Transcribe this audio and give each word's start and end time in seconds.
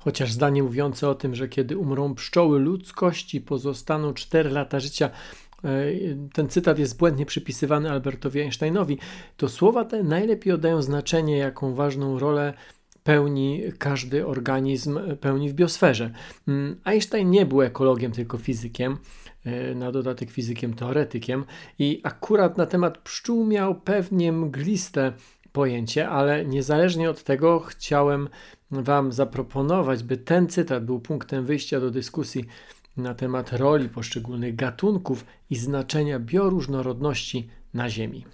Chociaż 0.00 0.32
zdanie 0.32 0.62
mówiące 0.62 1.08
o 1.08 1.14
tym, 1.14 1.34
że 1.34 1.48
kiedy 1.48 1.78
umrą 1.78 2.14
pszczoły 2.14 2.58
ludzkości, 2.58 3.40
pozostaną 3.40 4.14
4 4.14 4.50
lata 4.50 4.80
życia, 4.80 5.10
e, 5.64 5.68
ten 6.32 6.48
cytat 6.48 6.78
jest 6.78 6.98
błędnie 6.98 7.26
przypisywany 7.26 7.90
Albertowi 7.90 8.40
Einsteinowi, 8.40 8.98
to 9.36 9.48
słowa 9.48 9.84
te 9.84 10.02
najlepiej 10.02 10.52
oddają 10.52 10.82
znaczenie, 10.82 11.38
jaką 11.38 11.74
ważną 11.74 12.18
rolę 12.18 12.54
pełni 13.04 13.62
każdy 13.78 14.26
organizm, 14.26 14.98
pełni 15.20 15.50
w 15.50 15.54
biosferze. 15.54 16.10
Mm, 16.48 16.80
Einstein 16.84 17.30
nie 17.30 17.46
był 17.46 17.62
ekologiem, 17.62 18.12
tylko 18.12 18.38
fizykiem, 18.38 18.98
e, 19.44 19.74
na 19.74 19.92
dodatek 19.92 20.30
fizykiem 20.30 20.74
teoretykiem. 20.74 21.44
I 21.78 22.00
akurat 22.02 22.58
na 22.58 22.66
temat 22.66 22.98
pszczół 22.98 23.46
miał 23.46 23.74
pewnie 23.80 24.32
mgliste 24.32 25.12
pojęcie, 25.52 26.08
ale 26.08 26.44
niezależnie 26.44 27.10
od 27.10 27.22
tego 27.22 27.60
chciałem 27.60 28.28
Wam 28.72 29.12
zaproponować, 29.12 30.02
by 30.02 30.16
ten 30.16 30.48
cytat 30.48 30.84
był 30.84 31.00
punktem 31.00 31.44
wyjścia 31.44 31.80
do 31.80 31.90
dyskusji 31.90 32.44
na 32.96 33.14
temat 33.14 33.52
roli 33.52 33.88
poszczególnych 33.88 34.56
gatunków 34.56 35.24
i 35.50 35.56
znaczenia 35.56 36.18
bioróżnorodności 36.18 37.48
na 37.74 37.90
Ziemi. 37.90 38.24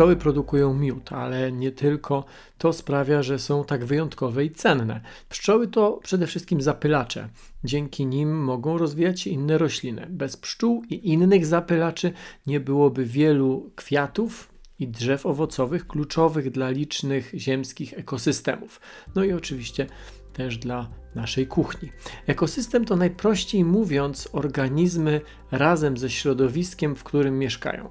Pszczoły 0.00 0.16
produkują 0.16 0.74
miód, 0.74 1.12
ale 1.12 1.52
nie 1.52 1.72
tylko 1.72 2.24
to 2.58 2.72
sprawia, 2.72 3.22
że 3.22 3.38
są 3.38 3.64
tak 3.64 3.84
wyjątkowe 3.84 4.44
i 4.44 4.50
cenne. 4.50 5.00
Pszczoły 5.28 5.68
to 5.68 6.00
przede 6.02 6.26
wszystkim 6.26 6.60
zapylacze. 6.60 7.28
Dzięki 7.64 8.06
nim 8.06 8.44
mogą 8.44 8.78
rozwijać 8.78 9.20
się 9.20 9.30
inne 9.30 9.58
rośliny. 9.58 10.06
Bez 10.10 10.36
pszczół 10.36 10.82
i 10.90 11.08
innych 11.08 11.46
zapylaczy 11.46 12.12
nie 12.46 12.60
byłoby 12.60 13.04
wielu 13.04 13.70
kwiatów, 13.76 14.50
i 14.80 14.88
drzew 14.88 15.26
owocowych 15.26 15.86
kluczowych 15.86 16.50
dla 16.50 16.70
licznych 16.70 17.32
ziemskich 17.34 17.98
ekosystemów. 17.98 18.80
No 19.14 19.24
i 19.24 19.32
oczywiście 19.32 19.86
też 20.32 20.58
dla 20.58 20.88
naszej 21.14 21.46
kuchni. 21.46 21.92
Ekosystem 22.26 22.84
to 22.84 22.96
najprościej 22.96 23.64
mówiąc 23.64 24.28
organizmy 24.32 25.20
razem 25.50 25.96
ze 25.96 26.10
środowiskiem, 26.10 26.96
w 26.96 27.04
którym 27.04 27.38
mieszkają. 27.38 27.88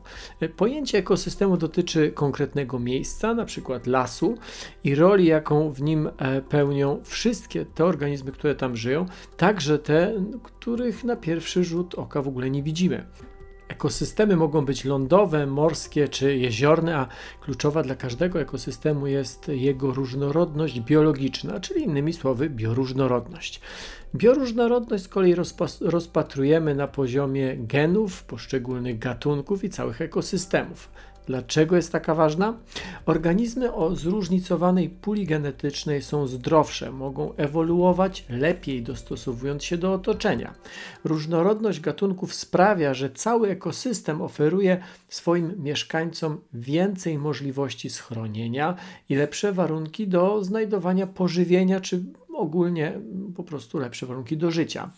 Pojęcie 0.57 0.97
ekosystemu 0.97 1.57
dotyczy 1.57 2.11
konkretnego 2.11 2.79
miejsca, 2.79 3.33
na 3.33 3.45
przykład 3.45 3.87
lasu 3.87 4.37
i 4.83 4.95
roli, 4.95 5.25
jaką 5.25 5.71
w 5.71 5.81
nim 5.81 6.09
e, 6.17 6.41
pełnią 6.41 6.99
wszystkie 7.03 7.65
te 7.65 7.85
organizmy, 7.85 8.31
które 8.31 8.55
tam 8.55 8.77
żyją, 8.77 9.05
także 9.37 9.79
te, 9.79 10.13
których 10.43 11.03
na 11.03 11.15
pierwszy 11.15 11.63
rzut 11.63 11.95
oka 11.95 12.21
w 12.21 12.27
ogóle 12.27 12.49
nie 12.49 12.63
widzimy. 12.63 13.05
Ekosystemy 13.69 14.35
mogą 14.35 14.65
być 14.65 14.85
lądowe, 14.85 15.45
morskie 15.45 16.07
czy 16.07 16.35
jeziorne, 16.37 16.97
a 16.97 17.07
kluczowa 17.41 17.83
dla 17.83 17.95
każdego 17.95 18.41
ekosystemu 18.41 19.07
jest 19.07 19.47
jego 19.47 19.93
różnorodność 19.93 20.79
biologiczna, 20.79 21.59
czyli 21.59 21.83
innymi 21.83 22.13
słowy 22.13 22.49
bioróżnorodność. 22.49 23.61
Bioróżnorodność 24.15 25.03
z 25.03 25.07
kolei 25.07 25.35
rozpatrujemy 25.81 26.75
na 26.75 26.87
poziomie 26.87 27.57
genów 27.57 28.23
poszczególnych 28.23 28.99
gatunków 28.99 29.63
i 29.63 29.69
całych 29.69 30.01
ekosystemów. 30.01 30.89
Dlaczego 31.29 31.75
jest 31.75 31.91
taka 31.91 32.15
ważna? 32.15 32.57
Organizmy 33.05 33.73
o 33.73 33.95
zróżnicowanej 33.95 34.89
puli 34.89 35.25
genetycznej 35.25 36.01
są 36.01 36.27
zdrowsze, 36.27 36.91
mogą 36.91 37.35
ewoluować 37.35 38.25
lepiej 38.29 38.83
dostosowując 38.83 39.63
się 39.63 39.77
do 39.77 39.93
otoczenia. 39.93 40.53
Różnorodność 41.03 41.79
gatunków 41.79 42.33
sprawia, 42.33 42.93
że 42.93 43.09
cały 43.09 43.49
ekosystem 43.49 44.21
oferuje 44.21 44.83
swoim 45.09 45.63
mieszkańcom 45.63 46.37
więcej 46.53 47.17
możliwości 47.17 47.89
schronienia 47.89 48.75
i 49.09 49.15
lepsze 49.15 49.53
warunki 49.53 50.07
do 50.07 50.43
znajdowania 50.43 51.07
pożywienia 51.07 51.79
czy 51.79 52.03
ogólnie 52.39 52.99
po 53.35 53.43
prostu 53.43 53.79
lepsze 53.79 54.05
warunki 54.05 54.37
do 54.37 54.51
życia. 54.51 54.89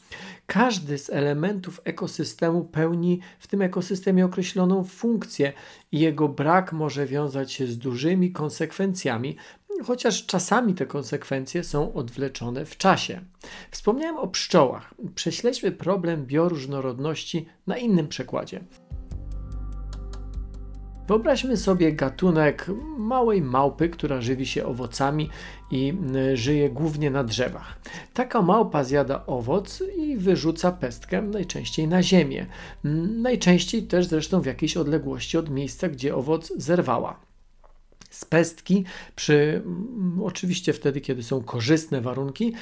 Każdy 0.53 0.97
z 0.97 1.09
elementów 1.09 1.81
ekosystemu 1.83 2.63
pełni 2.63 3.19
w 3.39 3.47
tym 3.47 3.61
ekosystemie 3.61 4.25
określoną 4.25 4.83
funkcję 4.83 5.53
i 5.91 5.99
jego 5.99 6.29
brak 6.29 6.73
może 6.73 7.05
wiązać 7.05 7.51
się 7.51 7.67
z 7.67 7.77
dużymi 7.77 8.31
konsekwencjami, 8.31 9.35
chociaż 9.83 10.25
czasami 10.25 10.73
te 10.73 10.85
konsekwencje 10.85 11.63
są 11.63 11.93
odwleczone 11.93 12.65
w 12.65 12.77
czasie. 12.77 13.21
Wspomniałem 13.71 14.17
o 14.17 14.27
pszczołach. 14.27 14.93
Prześledźmy 15.15 15.71
problem 15.71 16.25
bioróżnorodności 16.25 17.45
na 17.67 17.77
innym 17.77 18.07
przykładzie. 18.07 18.63
Wyobraźmy 21.11 21.57
sobie 21.57 21.93
gatunek 21.93 22.67
małej 22.97 23.41
małpy, 23.41 23.89
która 23.89 24.21
żywi 24.21 24.45
się 24.45 24.65
owocami 24.65 25.29
i 25.71 25.93
żyje 26.33 26.69
głównie 26.69 27.11
na 27.11 27.23
drzewach. 27.23 27.79
Taka 28.13 28.41
małpa 28.41 28.83
zjada 28.83 29.25
owoc 29.25 29.83
i 29.97 30.17
wyrzuca 30.17 30.71
pestkę 30.71 31.21
najczęściej 31.21 31.87
na 31.87 32.03
ziemię. 32.03 32.45
Najczęściej 33.21 33.83
też 33.83 34.05
zresztą 34.05 34.41
w 34.41 34.45
jakiejś 34.45 34.77
odległości 34.77 35.37
od 35.37 35.49
miejsca, 35.49 35.89
gdzie 35.89 36.15
owoc 36.15 36.53
zerwała 36.57 37.30
z 38.11 38.25
pestki, 38.25 38.83
przy, 39.15 39.61
mm, 39.65 40.21
oczywiście 40.23 40.73
wtedy, 40.73 41.01
kiedy 41.01 41.23
są 41.23 41.43
korzystne 41.43 42.01
warunki, 42.01 42.53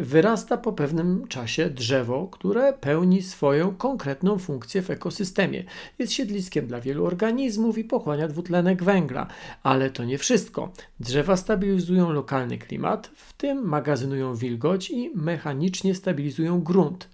wyrasta 0.00 0.56
po 0.56 0.72
pewnym 0.72 1.28
czasie 1.28 1.70
drzewo, 1.70 2.28
które 2.32 2.72
pełni 2.72 3.22
swoją 3.22 3.74
konkretną 3.74 4.38
funkcję 4.38 4.82
w 4.82 4.90
ekosystemie. 4.90 5.64
Jest 5.98 6.12
siedliskiem 6.12 6.66
dla 6.66 6.80
wielu 6.80 7.06
organizmów 7.06 7.78
i 7.78 7.84
pochłania 7.84 8.28
dwutlenek 8.28 8.82
węgla, 8.82 9.26
ale 9.62 9.90
to 9.90 10.04
nie 10.04 10.18
wszystko. 10.18 10.72
Drzewa 11.00 11.36
stabilizują 11.36 12.12
lokalny 12.12 12.58
klimat, 12.58 13.10
w 13.14 13.32
tym 13.32 13.68
magazynują 13.68 14.34
wilgoć 14.34 14.90
i 14.90 15.10
mechanicznie 15.14 15.94
stabilizują 15.94 16.60
grunt. 16.62 17.08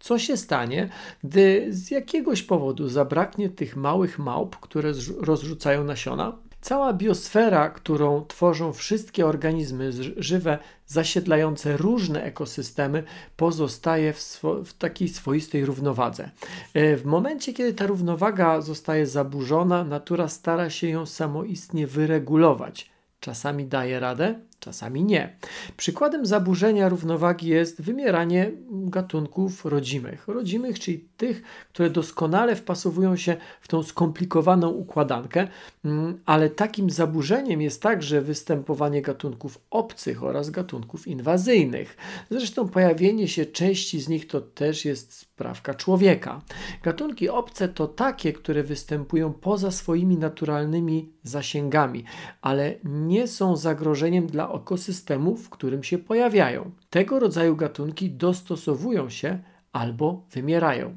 Co 0.00 0.18
się 0.18 0.36
stanie, 0.36 0.88
gdy 1.24 1.66
z 1.70 1.90
jakiegoś 1.90 2.42
powodu 2.42 2.88
zabraknie 2.88 3.50
tych 3.50 3.76
małych 3.76 4.18
małp, 4.18 4.56
które 4.56 4.92
rozrzucają 5.20 5.84
nasiona? 5.84 6.38
Cała 6.60 6.92
biosfera, 6.92 7.70
którą 7.70 8.24
tworzą 8.26 8.72
wszystkie 8.72 9.26
organizmy 9.26 9.92
żywe 10.16 10.58
zasiedlające 10.86 11.76
różne 11.76 12.22
ekosystemy, 12.22 13.02
pozostaje 13.36 14.12
w, 14.12 14.42
w 14.64 14.72
takiej 14.72 15.08
swoistej 15.08 15.64
równowadze. 15.64 16.30
E, 16.74 16.96
w 16.96 17.04
momencie, 17.04 17.52
kiedy 17.52 17.74
ta 17.74 17.86
równowaga 17.86 18.60
zostaje 18.60 19.06
zaburzona, 19.06 19.84
natura 19.84 20.28
stara 20.28 20.70
się 20.70 20.88
ją 20.88 21.06
samoistnie 21.06 21.86
wyregulować. 21.86 22.90
Czasami 23.20 23.66
daje 23.66 24.00
radę, 24.00 24.40
czasami 24.60 25.04
nie. 25.04 25.36
Przykładem 25.76 26.26
zaburzenia 26.26 26.88
równowagi 26.88 27.48
jest 27.48 27.82
wymieranie 27.82 28.50
gatunków 28.70 29.64
rodzimych. 29.64 30.28
Rodzimych, 30.28 30.78
czyli 30.78 31.08
tych, 31.16 31.42
które 31.72 31.90
doskonale 31.90 32.56
wpasowują 32.56 33.16
się 33.16 33.36
w 33.60 33.68
tą 33.68 33.82
skomplikowaną 33.82 34.68
układankę, 34.68 35.48
mm, 35.84 36.20
ale 36.26 36.50
takim 36.50 36.90
zaburzeniem 36.90 37.60
jest 37.60 37.82
także 37.82 38.22
występowanie 38.22 39.02
gatunków 39.02 39.58
obcych 39.70 40.22
oraz 40.22 40.50
gatunków 40.50 41.08
inwazyjnych. 41.08 41.96
Zresztą 42.30 42.68
pojawienie 42.68 43.28
się 43.28 43.46
części 43.46 44.00
z 44.00 44.08
nich 44.08 44.26
to 44.26 44.40
też 44.40 44.84
jest 44.84 45.12
sprawka 45.12 45.74
człowieka. 45.74 46.42
Gatunki 46.82 47.28
obce 47.28 47.68
to 47.68 47.86
takie, 47.86 48.32
które 48.32 48.62
występują 48.62 49.32
poza 49.32 49.70
swoimi 49.70 50.16
naturalnymi 50.16 51.12
zasięgami, 51.22 52.04
ale 52.42 52.74
nie 52.84 53.28
są 53.28 53.56
zagrożeniem 53.56 54.26
dla 54.26 54.49
ekosystemu, 54.54 55.36
w 55.36 55.50
którym 55.50 55.82
się 55.82 55.98
pojawiają. 55.98 56.70
Tego 56.90 57.18
rodzaju 57.18 57.56
gatunki 57.56 58.10
dostosowują 58.10 59.10
się 59.10 59.38
albo 59.72 60.24
wymierają. 60.32 60.96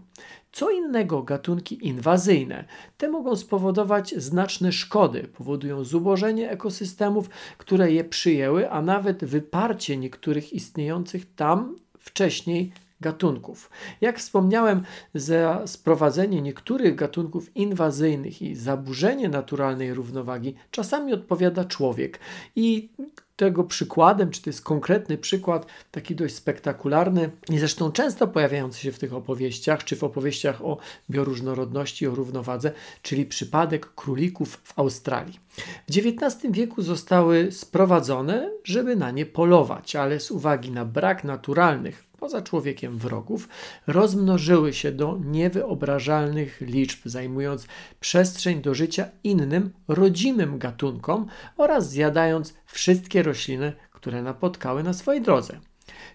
Co 0.52 0.72
innego 0.72 1.24
gatunki 1.24 1.88
inwazyjne. 1.88 2.66
Te 2.98 3.10
mogą 3.10 3.36
spowodować 3.36 4.16
znaczne 4.18 4.72
szkody, 4.72 5.24
powodują 5.24 5.84
zubożenie 5.84 6.50
ekosystemów, 6.52 7.30
które 7.58 7.92
je 7.92 8.04
przyjęły, 8.04 8.72
a 8.72 8.82
nawet 8.82 9.26
wyparcie 9.26 9.98
niektórych 9.98 10.54
istniejących 10.54 11.36
tam 11.36 11.76
wcześniej 12.00 12.72
gatunków. 13.02 13.70
Jak 14.02 14.20
wspomniałem, 14.20 14.84
za 15.14 15.68
sprowadzenie 15.68 16.42
niektórych 16.42 16.96
gatunków 16.96 17.56
inwazyjnych 17.56 18.42
i 18.42 18.56
zaburzenie 18.56 19.30
naturalnej 19.30 19.94
równowagi 19.94 20.56
czasami 20.72 21.14
odpowiada 21.14 21.66
człowiek. 21.66 22.20
I 22.56 22.90
tego 23.36 23.64
przykładem, 23.64 24.30
czy 24.32 24.42
to 24.42 24.50
jest 24.50 24.62
konkretny 24.62 25.18
przykład, 25.18 25.66
taki 25.92 26.16
dość 26.16 26.36
spektakularny 26.36 27.30
i 27.50 27.60
zresztą 27.60 27.92
często 27.92 28.28
pojawiający 28.28 28.80
się 28.80 28.92
w 28.92 29.00
tych 29.00 29.14
opowieściach, 29.14 29.84
czy 29.84 29.96
w 29.96 30.04
opowieściach 30.04 30.66
o 30.66 30.78
bioróżnorodności, 31.10 32.08
o 32.08 32.16
równowadze, 32.16 32.72
czyli 33.02 33.26
przypadek 33.26 33.94
królików 33.96 34.62
w 34.64 34.80
Australii. 34.80 35.40
W 35.88 35.98
XIX 35.98 36.52
wieku 36.52 36.82
zostały 36.82 37.52
sprowadzone, 37.52 38.52
żeby 38.64 38.96
na 38.96 39.12
nie 39.12 39.26
polować, 39.26 39.96
ale 39.96 40.20
z 40.20 40.32
uwagi 40.32 40.72
na 40.72 40.86
brak 40.86 41.24
naturalnych 41.24 42.13
poza 42.24 42.42
człowiekiem 42.42 42.98
wrogów, 42.98 43.50
rozmnożyły 43.88 44.74
się 44.74 44.92
do 44.92 45.20
niewyobrażalnych 45.26 46.62
liczb, 46.62 47.00
zajmując 47.06 47.68
przestrzeń 48.00 48.62
do 48.62 48.74
życia 48.74 49.10
innym, 49.24 49.74
rodzimym 49.88 50.60
gatunkom 50.60 51.26
oraz 51.58 51.90
zjadając 51.90 52.54
wszystkie 52.66 53.24
rośliny, 53.24 53.74
które 53.92 54.22
napotkały 54.22 54.84
na 54.84 54.94
swojej 54.94 55.22
drodze. 55.22 55.60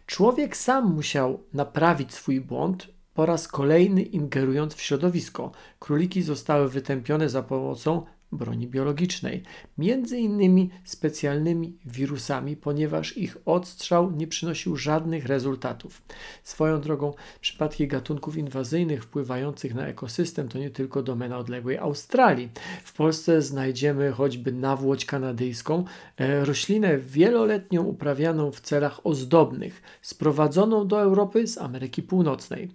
Człowiek 0.06 0.56
sam 0.56 0.94
musiał 0.94 1.40
naprawić 1.52 2.14
swój 2.14 2.40
błąd, 2.40 2.88
po 3.14 3.26
raz 3.26 3.48
kolejny 3.48 4.02
ingerując 4.02 4.74
w 4.74 4.82
środowisko. 4.82 5.52
Króliki 5.78 6.22
zostały 6.22 6.68
wytępione 6.68 7.28
za 7.28 7.42
pomocą 7.42 8.02
broni 8.32 8.66
biologicznej, 8.66 9.42
między 9.78 10.18
innymi 10.18 10.70
specjalnymi 10.84 11.78
wirusami, 11.84 12.56
ponieważ 12.56 13.16
ich 13.16 13.36
odstrzał 13.44 14.10
nie 14.10 14.26
przynosił 14.26 14.76
żadnych 14.76 15.26
rezultatów. 15.26 16.02
Swoją 16.42 16.80
drogą, 16.80 17.14
przypadki 17.40 17.88
gatunków 17.88 18.36
inwazyjnych 18.36 19.04
wpływających 19.04 19.74
na 19.74 19.86
ekosystem 19.86 20.48
to 20.48 20.58
nie 20.58 20.70
tylko 20.70 21.02
domena 21.02 21.38
odległej 21.38 21.78
Australii. 21.78 22.48
W 22.84 22.92
Polsce 22.92 23.42
znajdziemy 23.42 24.12
choćby 24.12 24.52
nawłoć 24.52 25.04
kanadyjską, 25.04 25.84
e, 26.16 26.44
roślinę 26.44 26.98
wieloletnią 26.98 27.84
uprawianą 27.84 28.52
w 28.52 28.60
celach 28.60 29.06
ozdobnych, 29.06 29.82
sprowadzoną 30.02 30.86
do 30.86 31.00
Europy 31.00 31.46
z 31.46 31.58
Ameryki 31.58 32.02
Północnej. 32.02 32.68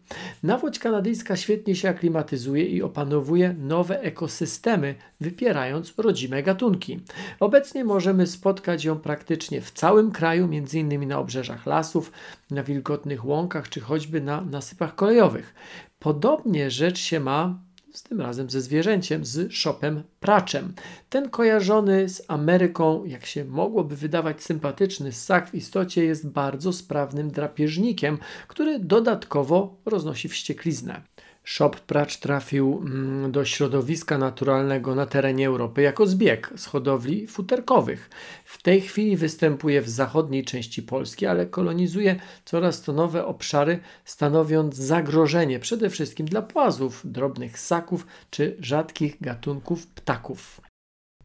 Nawłoć 0.43 0.79
kanadyjska 0.79 1.35
świetnie 1.35 1.75
się 1.75 1.89
aklimatyzuje 1.89 2.65
i 2.65 2.81
opanowuje 2.81 3.55
nowe 3.59 4.01
ekosystemy, 4.01 4.95
wypierając 5.21 5.42
wspierając 5.43 5.93
rodzime 5.97 6.43
gatunki. 6.43 6.99
Obecnie 7.39 7.83
możemy 7.83 8.27
spotkać 8.27 8.85
ją 8.85 8.99
praktycznie 8.99 9.61
w 9.61 9.71
całym 9.71 10.11
kraju, 10.11 10.43
m.in. 10.51 11.07
na 11.07 11.19
obrzeżach 11.19 11.65
lasów, 11.65 12.11
na 12.51 12.63
wilgotnych 12.63 13.25
łąkach 13.25 13.69
czy 13.69 13.81
choćby 13.81 14.21
na 14.21 14.41
nasypach 14.41 14.95
kolejowych. 14.95 15.53
Podobnie 15.99 16.71
rzecz 16.71 16.99
się 16.99 17.19
ma 17.19 17.59
z 17.93 18.03
tym 18.03 18.21
razem 18.21 18.49
ze 18.49 18.61
zwierzęciem, 18.61 19.25
z 19.25 19.53
szopem 19.53 20.03
praczem. 20.19 20.73
Ten 21.09 21.29
kojarzony 21.29 22.09
z 22.09 22.21
Ameryką, 22.27 23.05
jak 23.05 23.25
się 23.25 23.45
mogłoby 23.45 23.95
wydawać 23.95 24.43
sympatyczny 24.43 25.11
ssak, 25.11 25.49
w 25.49 25.55
istocie 25.55 26.05
jest 26.05 26.27
bardzo 26.29 26.73
sprawnym 26.73 27.31
drapieżnikiem, 27.31 28.17
który 28.47 28.79
dodatkowo 28.79 29.77
roznosi 29.85 30.29
wściekliznę. 30.29 31.01
Shop 31.43 31.71
pracz 31.87 32.17
trafił 32.17 32.81
mm, 32.85 33.31
do 33.31 33.45
środowiska 33.45 34.17
naturalnego 34.17 34.95
na 34.95 35.05
terenie 35.05 35.47
Europy 35.47 35.81
jako 35.81 36.05
zbieg 36.05 36.53
z 36.55 36.65
hodowli 36.65 37.27
futerkowych. 37.27 38.09
W 38.45 38.61
tej 38.61 38.81
chwili 38.81 39.17
występuje 39.17 39.81
w 39.81 39.89
zachodniej 39.89 40.43
części 40.43 40.83
Polski, 40.83 41.25
ale 41.25 41.45
kolonizuje 41.45 42.15
coraz 42.45 42.81
to 42.81 42.93
nowe 42.93 43.25
obszary, 43.25 43.79
stanowiąc 44.05 44.75
zagrożenie 44.75 45.59
przede 45.59 45.89
wszystkim 45.89 46.25
dla 46.25 46.41
płazów, 46.41 47.01
drobnych 47.05 47.59
ssaków 47.59 48.07
czy 48.29 48.57
rzadkich 48.59 49.21
gatunków 49.21 49.87
ptaków. 49.87 50.61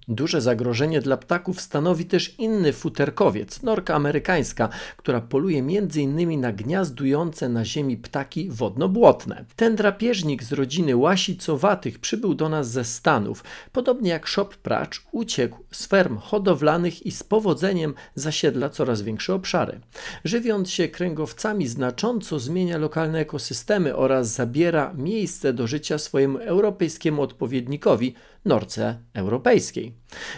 Duże 0.09 0.41
zagrożenie 0.41 1.01
dla 1.01 1.17
ptaków 1.17 1.61
stanowi 1.61 2.05
też 2.05 2.35
inny 2.39 2.73
futerkowiec, 2.73 3.63
norka 3.63 3.95
amerykańska, 3.95 4.69
która 4.97 5.21
poluje 5.21 5.59
m.in. 5.59 6.41
na 6.41 6.53
gniazdujące 6.53 7.49
na 7.49 7.65
ziemi 7.65 7.97
ptaki 7.97 8.51
wodno-błotne. 8.51 9.45
Ten 9.57 9.77
drapieżnik 9.77 10.43
z 10.43 10.53
rodziny 10.53 10.97
łasicowatych 10.97 11.99
przybył 11.99 12.35
do 12.35 12.49
nas 12.49 12.71
ze 12.71 12.85
Stanów. 12.85 13.45
Podobnie 13.73 14.11
jak 14.11 14.27
szop 14.27 14.57
pracz, 14.57 15.05
uciekł 15.13 15.59
z 15.71 15.87
ferm 15.87 16.17
hodowlanych 16.17 17.07
i 17.07 17.11
z 17.11 17.23
powodzeniem 17.23 17.95
zasiedla 18.15 18.69
coraz 18.69 19.03
większe 19.03 19.35
obszary. 19.35 19.81
Żywiąc 20.25 20.71
się 20.71 20.89
kręgowcami 20.89 21.69
znacząco 21.69 22.39
zmienia 22.39 22.79
lokalne 22.79 23.19
ekosystemy 23.19 23.97
oraz 23.97 24.29
zabiera 24.29 24.95
miejsce 24.95 25.53
do 25.53 25.67
życia 25.67 25.99
swojemu 25.99 26.39
europejskiemu 26.39 27.23
odpowiednikowi, 27.23 28.15
norce 28.49 28.99
europejskiej. 29.15 29.95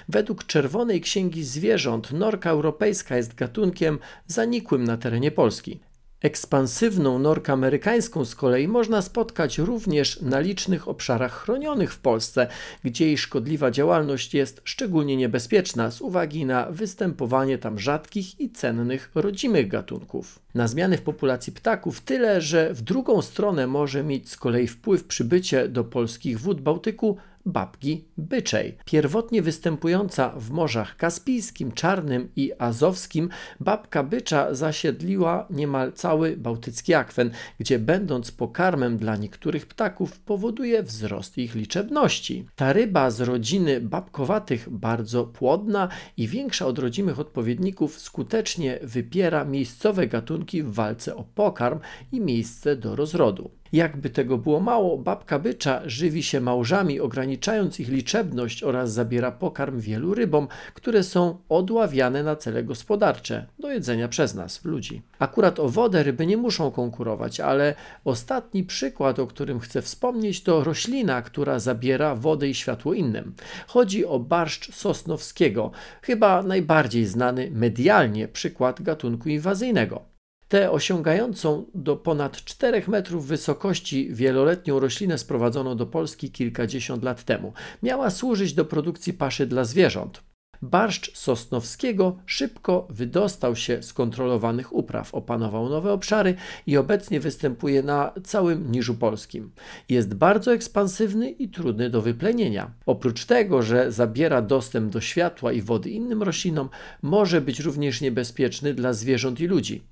Według 0.09 0.47
Czerwonej 0.47 1.01
Księgi 1.01 1.45
Zwierząt 1.45 2.12
norka 2.12 2.51
europejska 2.51 3.17
jest 3.17 3.35
gatunkiem 3.35 3.99
zanikłym 4.27 4.85
na 4.85 4.97
terenie 4.97 5.31
Polski. 5.31 5.81
Ekspansywną 6.23 7.19
norkę 7.19 7.53
amerykańską 7.53 8.25
z 8.25 8.35
kolei 8.35 8.69
można 8.69 9.03
spotkać 9.03 9.59
również 9.59 10.21
na 10.23 10.41
licznych 10.41 10.89
obszarach 10.89 11.33
chronionych 11.33 11.93
w 11.93 11.99
Polsce, 11.99 12.47
gdzie 12.85 13.07
jej 13.07 13.19
szkodliwa 13.19 13.71
działalność 13.71 14.35
jest 14.35 14.61
szczególnie 14.65 15.17
niebezpieczna 15.17 15.91
z 15.91 16.01
uwagi 16.01 16.45
na 16.45 16.71
występowanie 16.71 17.59
tam 17.59 17.79
rzadkich 17.79 18.41
i 18.41 18.51
cennych 18.51 19.11
rodzimych 19.15 19.69
gatunków. 19.69 20.39
Na 20.55 20.69
zmiany 20.69 20.97
w 20.97 21.03
populacji 21.03 21.53
ptaków 21.53 22.01
tyle, 22.01 22.41
że 22.41 22.75
w 22.75 22.83
drugą 22.83 23.23
stronę 23.23 23.67
może 23.67 24.05
mieć 24.05 24.31
z 24.31 24.37
kolei 24.37 24.67
wpływ 24.67 25.05
przybycie 25.05 25.69
do 25.69 25.85
polskich 25.85 26.41
wód 26.41 26.61
Bałtyku 26.61 27.17
babki 27.47 28.05
byczej. 28.17 28.77
Pierwotnie 28.85 29.43
występująca 29.43 30.29
w 30.29 30.51
morzach 30.51 30.97
Kaspijskim, 30.97 31.73
Czarnym 31.73 32.29
i 32.37 32.53
Azowskim, 32.59 33.29
babka 33.61 34.03
bycza 34.03 34.55
zasiedliła 34.55 35.47
niemal 35.51 35.93
cały 35.93 36.37
bałtycki 36.37 36.95
akwen, 36.95 37.31
gdzie 37.59 37.79
będąc 37.79 38.31
pokarmem 38.31 38.97
dla 38.97 39.17
niektórych 39.17 39.67
ptaków 39.67 40.21
powoduje 40.21 40.83
wzrost 40.83 41.39
ich 41.39 41.55
liczebności. 41.55 42.47
Ta 42.57 42.73
ryba 42.73 43.11
z 43.11 43.21
rodziny 43.21 43.81
babkowatych 43.81 44.69
bardzo 44.71 45.25
płodna 45.25 45.89
i 46.17 46.29
większa 46.29 46.67
od 46.67 46.79
rodzimych 46.79 47.21
odpowiedników 47.21 47.99
skutecznie 48.01 48.79
wypiera 48.83 49.45
miejscowe 49.45 50.07
gatunki 50.07 50.63
w 50.63 50.73
walce 50.73 51.17
o 51.17 51.25
pokarm 51.25 51.81
i 52.13 52.21
miejsce 52.21 52.77
do 52.77 52.97
rozrodu. 52.97 53.60
Jakby 53.72 54.11
tego 54.11 54.38
było 54.38 54.61
mało, 54.61 54.99
babka 54.99 55.38
bycza 55.38 55.81
żywi 55.87 56.22
się 56.22 56.40
małżami, 56.40 57.00
ograniczając 57.00 57.81
ich 57.81 57.88
liczebność 57.88 58.62
oraz 58.62 58.93
zabiera 58.93 59.32
pokarm 59.32 59.81
wielu 59.81 60.14
rybom, 60.14 60.49
które 60.75 61.02
są 61.02 61.38
odławiane 61.49 62.22
na 62.22 62.37
cele 62.37 62.64
gospodarcze 62.64 63.46
do 63.58 63.70
jedzenia 63.70 64.08
przez 64.08 64.34
nas, 64.34 64.64
ludzi. 64.64 65.02
Akurat 65.19 65.61
o 65.61 65.69
wodę 65.69 66.02
ryby 66.02 66.26
nie 66.26 66.37
muszą 66.37 66.70
konkurować, 66.70 67.40
ale 67.40 67.75
ostatni 68.05 68.64
przykład, 68.64 69.19
o 69.19 69.26
którym 69.26 69.61
chcę 69.61 69.82
wspomnieć, 69.82 70.43
to 70.43 70.64
roślina, 70.64 71.22
która 71.22 71.58
zabiera 71.58 72.14
wodę 72.14 72.49
i 72.49 72.55
światło 72.55 72.94
innym. 72.94 73.34
Chodzi 73.67 74.06
o 74.06 74.19
barszcz 74.19 74.75
sosnowskiego, 74.75 75.70
chyba 76.02 76.43
najbardziej 76.43 77.06
znany 77.06 77.50
medialnie 77.50 78.28
przykład 78.28 78.82
gatunku 78.82 79.28
inwazyjnego. 79.28 80.10
Tę 80.50 80.70
osiągającą 80.70 81.67
do 81.75 81.97
ponad 81.97 82.37
4 82.44 82.82
metrów 82.88 83.26
wysokości 83.26 84.08
wieloletnią 84.14 84.81
roślinę 84.81 85.19
sprowadzono 85.19 85.75
do 85.75 85.87
Polski 85.87 86.31
kilkadziesiąt 86.31 87.02
lat 87.02 87.25
temu. 87.25 87.52
Miała 87.82 88.11
służyć 88.11 88.52
do 88.52 88.64
produkcji 88.64 89.12
paszy 89.12 89.47
dla 89.47 89.64
zwierząt. 89.64 90.23
Barszcz 90.62 91.17
Sosnowskiego 91.17 92.17
szybko 92.27 92.89
wydostał 92.91 93.56
się 93.56 93.82
z 93.82 93.93
kontrolowanych 93.93 94.75
upraw, 94.75 95.15
opanował 95.15 95.69
nowe 95.69 95.93
obszary 95.93 96.34
i 96.67 96.77
obecnie 96.77 97.20
występuje 97.20 97.82
na 97.82 98.13
całym 98.25 98.72
niżu 98.72 98.94
polskim. 98.94 99.53
Jest 99.89 100.15
bardzo 100.15 100.53
ekspansywny 100.53 101.31
i 101.31 101.48
trudny 101.48 101.91
do 101.91 102.03
wyplenienia. 102.03 102.70
Oprócz 102.86 103.25
tego, 103.25 103.63
że 103.63 103.93
zabiera 103.93 104.43
dostęp 104.43 104.93
do 104.93 105.01
światła 105.01 105.53
i 105.53 105.63
wody 105.63 105.91
innym 105.91 106.22
roślinom, 106.22 106.69
może 107.03 107.41
być 107.41 107.60
również 107.60 108.01
niebezpieczny 108.01 108.75
dla 108.75 108.93
zwierząt 108.93 109.41
i 109.41 109.46
ludzi. 109.46 109.82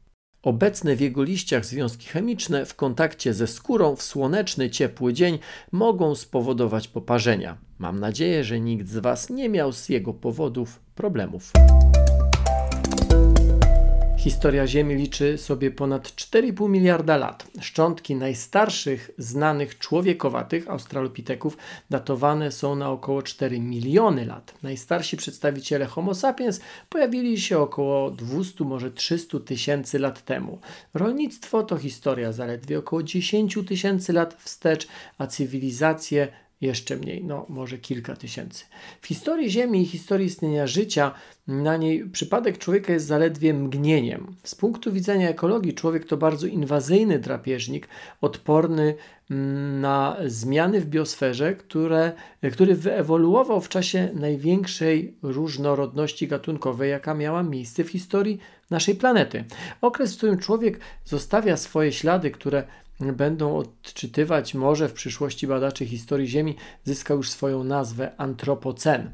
Obecne 0.42 0.96
w 0.96 1.00
jego 1.00 1.22
liściach 1.22 1.66
związki 1.66 2.08
chemiczne 2.08 2.66
w 2.66 2.74
kontakcie 2.74 3.34
ze 3.34 3.46
skórą 3.46 3.96
w 3.96 4.02
słoneczny, 4.02 4.70
ciepły 4.70 5.12
dzień 5.12 5.38
mogą 5.72 6.14
spowodować 6.14 6.88
poparzenia. 6.88 7.58
Mam 7.78 8.00
nadzieję, 8.00 8.44
że 8.44 8.60
nikt 8.60 8.88
z 8.88 8.98
Was 8.98 9.30
nie 9.30 9.48
miał 9.48 9.72
z 9.72 9.88
jego 9.88 10.14
powodów 10.14 10.80
problemów. 10.94 11.52
Historia 14.18 14.66
Ziemi 14.66 14.94
liczy 14.94 15.38
sobie 15.38 15.70
ponad 15.70 16.08
4,5 16.08 16.68
miliarda 16.68 17.16
lat. 17.16 17.46
Szczątki 17.60 18.16
najstarszych 18.16 19.10
znanych 19.18 19.78
człowiekowatych 19.78 20.70
australopiteków 20.70 21.56
datowane 21.90 22.52
są 22.52 22.76
na 22.76 22.90
około 22.90 23.22
4 23.22 23.60
miliony 23.60 24.26
lat. 24.26 24.54
Najstarsi 24.62 25.16
przedstawiciele 25.16 25.86
Homo 25.86 26.14
sapiens 26.14 26.60
pojawili 26.88 27.40
się 27.40 27.58
około 27.58 28.10
200, 28.10 28.64
może 28.64 28.90
300 28.90 29.40
tysięcy 29.40 29.98
lat 29.98 30.24
temu. 30.24 30.58
Rolnictwo 30.94 31.62
to 31.62 31.76
historia 31.76 32.32
zaledwie 32.32 32.78
około 32.78 33.02
10 33.02 33.58
tysięcy 33.68 34.12
lat 34.12 34.34
wstecz, 34.42 34.88
a 35.18 35.26
cywilizacje 35.26 36.28
jeszcze 36.60 36.96
mniej, 36.96 37.24
no 37.24 37.46
może 37.48 37.78
kilka 37.78 38.16
tysięcy. 38.16 38.64
W 39.00 39.06
historii 39.06 39.50
Ziemi 39.50 39.82
i 39.82 39.86
historii 39.86 40.26
istnienia 40.26 40.66
życia 40.66 41.14
na 41.46 41.76
niej 41.76 42.10
przypadek 42.10 42.58
człowieka 42.58 42.92
jest 42.92 43.06
zaledwie 43.06 43.54
mgnieniem. 43.54 44.34
Z 44.44 44.54
punktu 44.54 44.92
widzenia 44.92 45.28
ekologii 45.28 45.74
człowiek 45.74 46.04
to 46.04 46.16
bardzo 46.16 46.46
inwazyjny 46.46 47.18
drapieżnik, 47.18 47.88
odporny 48.20 48.94
mm, 49.30 49.80
na 49.80 50.16
zmiany 50.26 50.80
w 50.80 50.86
biosferze, 50.86 51.54
które, 51.54 52.12
który 52.52 52.74
wyewoluował 52.74 53.60
w 53.60 53.68
czasie 53.68 54.08
największej 54.14 55.14
różnorodności 55.22 56.28
gatunkowej, 56.28 56.90
jaka 56.90 57.14
miała 57.14 57.42
miejsce 57.42 57.84
w 57.84 57.90
historii 57.90 58.38
naszej 58.70 58.94
planety. 58.94 59.44
Okres, 59.80 60.14
w 60.14 60.16
którym 60.16 60.38
człowiek 60.38 60.80
zostawia 61.04 61.56
swoje 61.56 61.92
ślady, 61.92 62.30
które 62.30 62.62
będą 63.00 63.56
odczytywać 63.56 64.54
może 64.54 64.88
w 64.88 64.92
przyszłości 64.92 65.46
badacze 65.46 65.86
historii 65.86 66.28
Ziemi, 66.28 66.56
zyskał 66.84 67.16
już 67.16 67.30
swoją 67.30 67.64
nazwę 67.64 68.12
antropocen. 68.16 69.10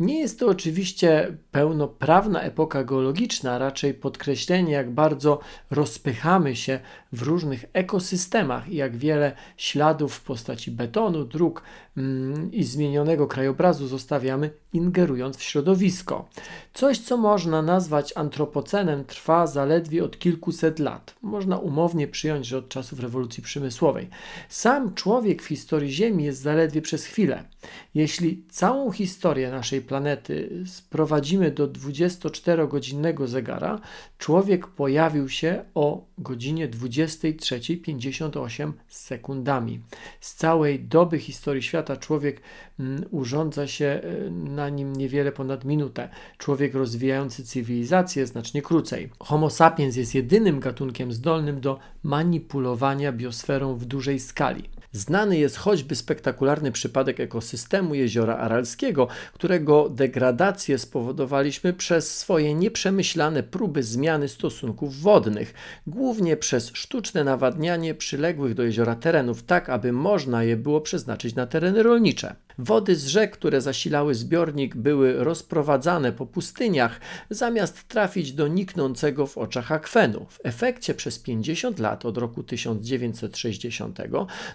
Nie 0.00 0.20
jest 0.20 0.38
to 0.38 0.46
oczywiście 0.46 1.36
pełnoprawna 1.52 2.40
epoka 2.40 2.84
geologiczna, 2.84 3.58
raczej 3.58 3.94
podkreślenie, 3.94 4.72
jak 4.72 4.90
bardzo 4.90 5.40
rozpychamy 5.70 6.56
się 6.56 6.80
w 7.12 7.22
różnych 7.22 7.64
ekosystemach 7.72 8.68
i 8.68 8.76
jak 8.76 8.96
wiele 8.96 9.32
śladów 9.56 10.14
w 10.14 10.22
postaci 10.22 10.70
betonu, 10.70 11.24
dróg 11.24 11.62
mm, 11.96 12.52
i 12.52 12.64
zmienionego 12.64 13.26
krajobrazu 13.26 13.86
zostawiamy, 13.86 14.50
ingerując 14.72 15.36
w 15.36 15.42
środowisko. 15.42 16.28
Coś, 16.74 16.98
co 16.98 17.16
można 17.16 17.62
nazwać 17.62 18.12
antropocenem, 18.16 19.04
trwa 19.04 19.46
zaledwie 19.46 20.04
od 20.04 20.18
kilkuset 20.18 20.78
lat. 20.78 21.14
Można 21.22 21.58
umownie 21.58 22.08
przyjąć, 22.08 22.46
że 22.46 22.58
od 22.58 22.68
czasów 22.68 23.00
rewolucji 23.00 23.42
przemysłowej. 23.42 24.08
Sam 24.48 24.94
człowiek 24.94 25.42
w 25.42 25.46
historii 25.46 25.92
Ziemi 25.92 26.24
jest 26.24 26.42
zaledwie 26.42 26.82
przez 26.82 27.04
chwilę. 27.04 27.44
Jeśli 27.94 28.44
całą 28.50 28.90
historię 28.90 29.50
naszej 29.50 29.82
planety 29.82 30.64
sprowadzimy 30.66 31.50
do 31.50 31.68
24-godzinnego 31.68 33.26
zegara, 33.26 33.80
człowiek 34.18 34.66
pojawił 34.66 35.28
się 35.28 35.64
o 35.74 36.06
godzinie 36.18 36.68
23.58 36.68 38.72
sekundami. 38.88 39.80
Z 40.20 40.34
całej 40.34 40.80
doby 40.80 41.18
historii 41.18 41.62
świata 41.62 41.96
człowiek 41.96 42.40
mm, 42.80 43.04
urządza 43.10 43.66
się 43.66 43.86
e, 43.86 44.00
na 44.30 44.68
nim 44.68 44.96
niewiele 44.96 45.32
ponad 45.32 45.64
minutę. 45.64 46.08
Człowiek 46.38 46.74
rozwijający 46.74 47.44
cywilizację 47.44 48.26
znacznie 48.26 48.62
krócej. 48.62 49.10
Homo 49.18 49.50
sapiens 49.50 49.96
jest 49.96 50.14
jedynym 50.14 50.60
gatunkiem 50.60 51.12
zdolnym 51.12 51.60
do 51.60 51.78
manipulowania 52.02 53.12
biosferą 53.12 53.74
w 53.74 53.84
dużej 53.84 54.20
skali. 54.20 54.77
Znany 54.92 55.38
jest 55.38 55.56
choćby 55.56 55.96
spektakularny 55.96 56.72
przypadek 56.72 57.20
ekosystemu 57.20 57.94
jeziora 57.94 58.36
Aralskiego, 58.36 59.08
którego 59.32 59.88
degradację 59.88 60.78
spowodowaliśmy 60.78 61.72
przez 61.72 62.18
swoje 62.18 62.54
nieprzemyślane 62.54 63.42
próby 63.42 63.82
zmiany 63.82 64.28
stosunków 64.28 65.00
wodnych, 65.00 65.54
głównie 65.86 66.36
przez 66.36 66.70
sztuczne 66.74 67.24
nawadnianie 67.24 67.94
przyległych 67.94 68.54
do 68.54 68.62
jeziora 68.62 68.94
terenów, 68.94 69.42
tak 69.42 69.68
aby 69.68 69.92
można 69.92 70.44
je 70.44 70.56
było 70.56 70.80
przeznaczyć 70.80 71.34
na 71.34 71.46
tereny 71.46 71.82
rolnicze. 71.82 72.36
Wody 72.58 72.96
z 72.96 73.06
rzek, 73.06 73.32
które 73.32 73.60
zasilały 73.60 74.14
zbiornik, 74.14 74.76
były 74.76 75.24
rozprowadzane 75.24 76.12
po 76.12 76.26
pustyniach, 76.26 77.00
zamiast 77.30 77.88
trafić 77.88 78.32
do 78.32 78.48
niknącego 78.48 79.26
w 79.26 79.38
oczach 79.38 79.72
akwenu. 79.72 80.26
W 80.30 80.38
efekcie 80.44 80.94
przez 80.94 81.18
50 81.18 81.78
lat, 81.78 82.06
od 82.06 82.18
roku 82.18 82.42
1960 82.42 83.98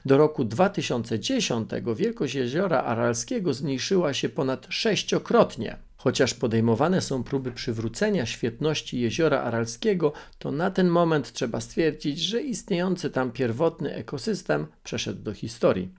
do 0.05 0.17
roku 0.17 0.45
2010, 0.45 1.69
wielkość 1.95 2.35
jeziora 2.35 2.83
Aralskiego 2.83 3.53
zmniejszyła 3.53 4.13
się 4.13 4.29
ponad 4.29 4.67
sześciokrotnie. 4.69 5.77
Chociaż 6.03 6.33
podejmowane 6.33 7.01
są 7.01 7.23
próby 7.23 7.51
przywrócenia 7.51 8.25
świetności 8.25 9.01
jeziora 9.01 9.41
Aralskiego, 9.41 10.13
to 10.39 10.51
na 10.51 10.71
ten 10.71 10.87
moment 10.87 11.31
trzeba 11.31 11.61
stwierdzić, 11.61 12.19
że 12.19 12.41
istniejący 12.41 13.09
tam 13.09 13.31
pierwotny 13.31 13.95
ekosystem 13.95 14.67
przeszedł 14.83 15.23
do 15.23 15.33
historii. 15.33 15.89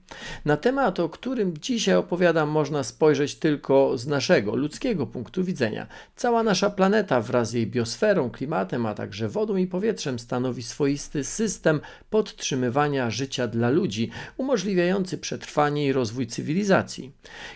Na 0.45 0.57
temat, 0.57 0.99
o 0.99 1.09
którym 1.09 1.57
dzisiaj 1.57 1.95
opowiadam, 1.95 2.49
można 2.49 2.83
spojrzeć 2.83 3.35
tylko 3.35 3.97
z 3.97 4.07
naszego 4.07 4.55
ludzkiego 4.55 5.07
punktu 5.07 5.43
widzenia. 5.43 5.87
Cała 6.15 6.43
nasza 6.43 6.69
planeta 6.69 7.21
wraz 7.21 7.49
z 7.49 7.53
jej 7.53 7.67
biosferą, 7.67 8.29
klimatem, 8.29 8.85
a 8.85 8.93
także 8.93 9.29
wodą 9.29 9.55
i 9.55 9.67
powietrzem 9.67 10.19
stanowi 10.19 10.63
swoisty 10.63 11.23
system 11.23 11.81
podtrzymywania 12.09 13.09
życia 13.09 13.47
dla 13.47 13.69
ludzi, 13.69 14.09
umożliwiający 14.37 15.17
przetrwanie 15.17 15.85
i 15.85 15.93
rozwój 15.93 16.27
cywilizacji. 16.27 17.11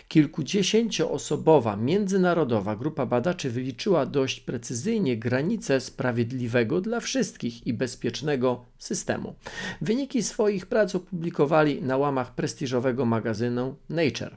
Kilkudziesięcioosobowa 0.08 1.76
międzynarodowa 1.76 2.39
międzynarodowa 2.40 2.76
grupa 2.76 3.06
badaczy 3.06 3.50
wyliczyła 3.50 4.06
dość 4.06 4.40
precyzyjnie 4.40 5.16
granice 5.16 5.80
sprawiedliwego 5.80 6.80
dla 6.80 7.00
wszystkich 7.00 7.66
i 7.66 7.72
bezpiecznego 7.74 8.64
systemu. 8.78 9.34
Wyniki 9.80 10.22
swoich 10.22 10.66
prac 10.66 10.94
opublikowali 10.94 11.82
na 11.82 11.96
łamach 11.96 12.34
prestiżowego 12.34 13.04
magazynu 13.04 13.76
Nature. 13.88 14.36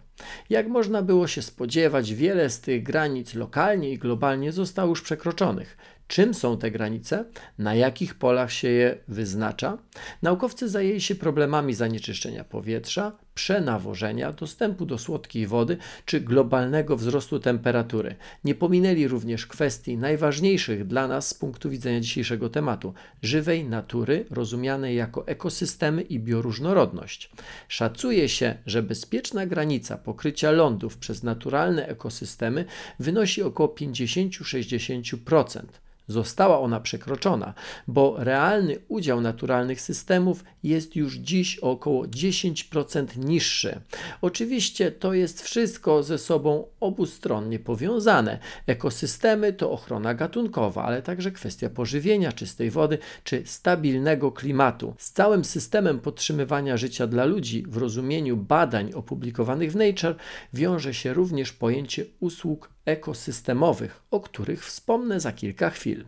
Jak 0.50 0.68
można 0.68 1.02
było 1.02 1.28
się 1.28 1.42
spodziewać, 1.42 2.14
wiele 2.14 2.50
z 2.50 2.60
tych 2.60 2.84
granic 2.84 3.34
lokalnie 3.36 3.90
i 3.90 3.98
globalnie 3.98 4.52
zostało 4.52 4.90
już 4.90 5.02
przekroczonych. 5.02 5.78
Czym 6.14 6.34
są 6.34 6.58
te 6.58 6.72
granice? 6.72 7.26
Na 7.58 7.76
jakich 7.76 8.16
polach 8.16 8.52
się 8.52 8.68
je 8.70 8.98
wyznacza? 9.08 9.78
Naukowcy 10.22 10.70
zajęli 10.70 11.02
się 11.02 11.16
problemami 11.16 11.74
zanieczyszczenia 11.74 12.44
powietrza, 12.44 13.12
przenawożenia, 13.36 14.32
dostępu 14.32 14.86
do 14.86 14.98
słodkiej 14.98 15.48
wody 15.48 15.78
czy 16.06 16.22
globalnego 16.22 16.98
wzrostu 16.98 17.40
temperatury. 17.40 18.16
Nie 18.44 18.56
pominęli 18.56 19.08
również 19.08 19.48
kwestii 19.48 19.98
najważniejszych 19.98 20.88
dla 20.88 21.08
nas 21.08 21.28
z 21.28 21.34
punktu 21.34 21.70
widzenia 21.70 22.00
dzisiejszego 22.00 22.50
tematu 22.50 22.94
żywej 23.22 23.66
natury, 23.66 24.26
rozumianej 24.30 24.96
jako 24.96 25.28
ekosystemy 25.28 26.02
i 26.02 26.20
bioróżnorodność. 26.20 27.32
Szacuje 27.68 28.30
się, 28.30 28.58
że 28.66 28.84
bezpieczna 28.84 29.46
granica 29.46 29.98
pokrycia 29.98 30.52
lądów 30.52 30.98
przez 30.98 31.24
naturalne 31.24 31.88
ekosystemy 31.88 32.66
wynosi 33.00 33.44
około 33.44 33.70
50-60%. 33.70 35.62
Została 36.08 36.60
ona 36.60 36.80
przekroczona, 36.80 37.54
bo 37.88 38.16
realny 38.18 38.76
udział 38.88 39.22
naturalnych 39.22 39.82
systemów 39.82 40.44
jest 40.64 40.96
już 40.96 41.16
dziś 41.16 41.60
o 41.64 41.72
około 41.72 42.04
10% 42.04 43.18
niższy. 43.18 43.82
Oczywiście 44.22 44.92
to 44.92 45.14
jest 45.14 45.42
wszystko 45.42 46.04
ze 46.04 46.18
sobą 46.18 46.68
obustronnie 46.80 47.60
powiązane. 47.60 48.40
Ekosystemy 48.68 49.54
to 49.54 49.72
ochrona 49.72 50.14
gatunkowa, 50.14 50.84
ale 50.84 51.02
także 51.02 51.32
kwestia 51.32 51.70
pożywienia, 51.70 52.32
czystej 52.32 52.72
wody 52.72 52.98
czy 53.24 53.42
stabilnego 53.46 54.32
klimatu. 54.32 54.96
Z 54.98 55.12
całym 55.12 55.46
systemem 55.46 56.00
podtrzymywania 56.00 56.78
życia 56.78 57.08
dla 57.08 57.26
ludzi 57.26 57.64
w 57.68 57.78
rozumieniu 57.78 58.38
badań 58.38 58.94
opublikowanych 58.94 59.72
w 59.72 59.76
Nature 59.76 60.16
wiąże 60.54 60.94
się 60.94 61.14
również 61.14 61.54
pojęcie 61.54 62.06
usług 62.20 62.74
ekosystemowych, 62.86 64.04
o 64.12 64.20
których 64.20 64.66
wspomnę 64.66 65.20
za 65.20 65.32
kilka 65.32 65.70
chwil. 65.70 66.06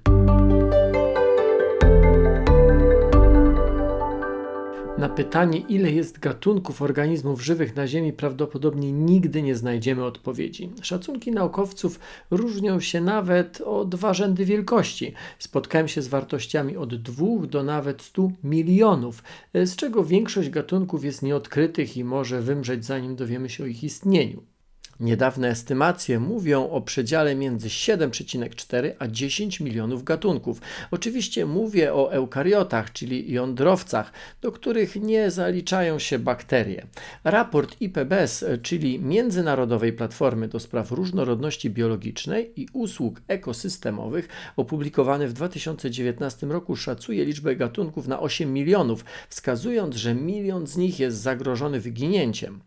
Na 4.98 5.10
pytanie, 5.10 5.60
ile 5.60 5.92
jest 5.92 6.20
gatunków 6.20 6.82
organizmów 6.82 7.42
żywych 7.42 7.76
na 7.76 7.88
Ziemi, 7.88 8.14
prawdopodobnie 8.14 8.92
nigdy 8.92 9.42
nie 9.42 9.56
znajdziemy 9.56 10.04
odpowiedzi. 10.04 10.70
Szacunki 10.82 11.32
naukowców 11.32 12.00
różnią 12.32 12.80
się 12.80 13.02
nawet 13.02 13.62
o 13.62 13.86
dwa 13.86 14.14
rzędy 14.14 14.46
wielkości. 14.46 15.14
Spotkałem 15.40 15.88
się 15.88 16.02
z 16.02 16.08
wartościami 16.08 16.78
od 16.78 16.96
2 16.96 17.26
do 17.48 17.64
nawet 17.64 18.02
100 18.02 18.32
milionów, 18.44 19.24
z 19.54 19.76
czego 19.76 20.04
większość 20.04 20.50
gatunków 20.50 21.06
jest 21.06 21.22
nieodkrytych 21.22 21.98
i 21.98 22.04
może 22.04 22.42
wymrzeć, 22.42 22.86
zanim 22.86 23.16
dowiemy 23.16 23.50
się 23.50 23.64
o 23.64 23.68
ich 23.68 23.84
istnieniu. 23.84 24.55
Niedawne 25.00 25.50
estymacje 25.50 26.20
mówią 26.20 26.70
o 26.70 26.82
przedziale 26.82 27.36
między 27.36 27.68
7,4 27.68 28.92
a 29.00 29.08
10 29.08 29.60
milionów 29.60 30.04
gatunków. 30.04 30.62
Oczywiście 30.92 31.46
mówię 31.46 31.94
o 31.94 32.14
eukariotach, 32.14 32.94
czyli 32.94 33.32
jądrowcach, 33.32 34.12
do 34.42 34.52
których 34.52 34.96
nie 34.96 35.32
zaliczają 35.32 36.00
się 36.00 36.20
bakterie. 36.20 36.86
Raport 37.24 37.82
IPBES, 37.82 38.46
czyli 38.62 39.00
Międzynarodowej 39.00 39.94
Platformy 39.94 40.48
do 40.48 40.60
Spraw 40.60 40.92
Różnorodności 40.92 41.70
Biologicznej 41.70 42.62
i 42.62 42.68
Usług 42.74 43.22
Ekosystemowych, 43.28 44.28
opublikowany 44.56 45.28
w 45.28 45.34
2019 45.34 46.48
roku, 46.48 46.76
szacuje 46.76 47.26
liczbę 47.26 47.56
gatunków 47.56 48.08
na 48.08 48.20
8 48.20 48.54
milionów, 48.54 49.06
wskazując, 49.30 49.96
że 49.96 50.16
milion 50.16 50.68
z 50.68 50.78
nich 50.78 51.00
jest 51.00 51.18
zagrożony 51.18 51.80
wyginięciem. 51.80 52.60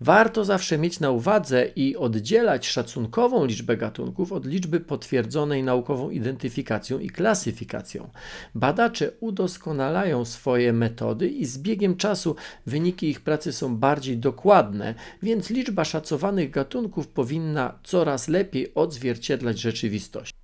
Warto 0.00 0.44
zawsze 0.44 0.78
mieć 0.78 1.00
na 1.00 1.10
uwadze, 1.10 1.71
i 1.76 1.96
oddzielać 1.96 2.66
szacunkową 2.66 3.44
liczbę 3.44 3.76
gatunków 3.76 4.32
od 4.32 4.46
liczby 4.46 4.80
potwierdzonej 4.80 5.62
naukową 5.62 6.10
identyfikacją 6.10 6.98
i 6.98 7.10
klasyfikacją. 7.10 8.10
Badacze 8.54 9.10
udoskonalają 9.20 10.24
swoje 10.24 10.72
metody 10.72 11.28
i 11.28 11.44
z 11.44 11.58
biegiem 11.58 11.96
czasu 11.96 12.36
wyniki 12.66 13.08
ich 13.08 13.20
pracy 13.20 13.52
są 13.52 13.76
bardziej 13.76 14.18
dokładne, 14.18 14.94
więc 15.22 15.50
liczba 15.50 15.84
szacowanych 15.84 16.50
gatunków 16.50 17.08
powinna 17.08 17.78
coraz 17.84 18.28
lepiej 18.28 18.74
odzwierciedlać 18.74 19.60
rzeczywistość. 19.60 20.41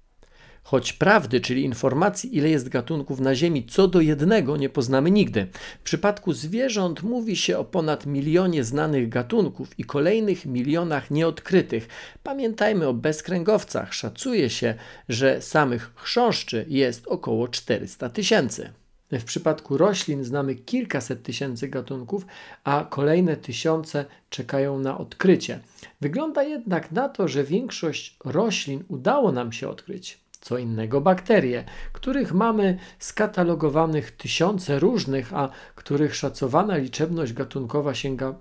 Choć 0.71 0.93
prawdy, 0.93 1.41
czyli 1.41 1.65
informacji, 1.65 2.37
ile 2.37 2.49
jest 2.49 2.69
gatunków 2.69 3.21
na 3.21 3.35
Ziemi, 3.35 3.67
co 3.67 3.89
do 3.89 4.01
jednego 4.01 4.57
nie 4.57 4.69
poznamy 4.69 5.11
nigdy. 5.11 5.47
W 5.81 5.83
przypadku 5.83 6.33
zwierząt 6.33 7.03
mówi 7.03 7.37
się 7.37 7.59
o 7.59 7.65
ponad 7.65 8.07
milionie 8.07 8.65
znanych 8.65 9.09
gatunków 9.09 9.79
i 9.79 9.85
kolejnych 9.85 10.47
milionach 10.47 11.11
nieodkrytych. 11.11 11.89
Pamiętajmy 12.23 12.87
o 12.87 12.95
bezkręgowcach. 12.95 13.95
Szacuje 13.95 14.51
się, 14.51 14.75
że 15.09 15.43
samych 15.43 15.93
chrząszczy 15.95 16.65
jest 16.69 17.07
około 17.07 17.49
400 17.49 18.09
tysięcy. 18.09 18.73
W 19.13 19.25
przypadku 19.25 19.79
roślin 19.79 20.25
znamy 20.25 20.55
kilkaset 20.55 21.23
tysięcy 21.23 21.69
gatunków, 21.69 22.27
a 22.65 22.87
kolejne 22.91 23.37
tysiące 23.37 24.05
czekają 24.31 24.79
na 24.79 24.99
odkrycie. 24.99 25.61
Wygląda 26.01 26.43
jednak 26.43 26.93
na 26.93 27.09
to, 27.09 27.29
że 27.29 27.45
większość 27.45 28.17
roślin 28.25 28.85
udało 28.89 29.33
nam 29.33 29.53
się 29.53 29.69
odkryć 29.69 30.28
co 30.49 30.59
innego 30.59 31.01
bakterie, 31.01 31.65
których 31.93 32.35
mamy 32.35 32.79
skatalogowanych 32.99 34.11
tysiące 34.11 34.79
różnych, 34.79 35.35
a 35.35 35.49
których 35.75 36.15
szacowana 36.15 36.77
liczebność 36.77 37.33
gatunkowa 37.33 37.95
sięga 37.95 38.35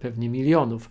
pewnie 0.00 0.28
milionów. 0.28 0.90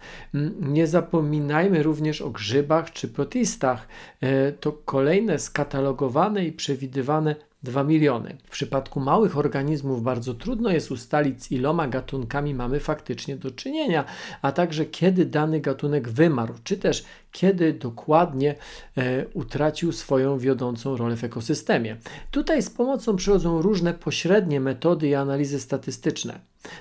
Nie 0.59 0.87
zapominajmy 0.87 1.83
również 1.83 2.21
o 2.21 2.29
grzybach 2.29 2.91
czy 2.91 3.07
protistach. 3.07 3.87
E, 4.21 4.51
to 4.51 4.71
kolejne 4.71 5.39
skatalogowane 5.39 6.45
i 6.45 6.51
przewidywane 6.51 7.35
2 7.65 7.83
miliony. 7.83 8.37
W 8.43 8.49
przypadku 8.49 8.99
małych 8.99 9.37
organizmów 9.37 10.03
bardzo 10.03 10.33
trudno 10.33 10.69
jest 10.69 10.91
ustalić, 10.91 11.43
z 11.43 11.51
iloma 11.51 11.87
gatunkami 11.87 12.53
mamy 12.53 12.79
faktycznie 12.79 13.35
do 13.35 13.51
czynienia, 13.51 14.05
a 14.41 14.51
także 14.51 14.85
kiedy 14.85 15.25
dany 15.25 15.59
gatunek 15.59 16.09
wymarł, 16.09 16.53
czy 16.63 16.77
też 16.77 17.05
kiedy 17.31 17.73
dokładnie 17.73 18.55
e, 18.97 19.25
utracił 19.33 19.91
swoją 19.91 20.37
wiodącą 20.37 20.97
rolę 20.97 21.17
w 21.17 21.23
ekosystemie. 21.23 21.97
Tutaj 22.31 22.61
z 22.61 22.69
pomocą 22.69 23.15
przychodzą 23.15 23.61
różne 23.61 23.93
pośrednie 23.93 24.59
metody 24.59 25.07
i 25.07 25.15
analizy 25.15 25.59
statystyczne. 25.59 26.39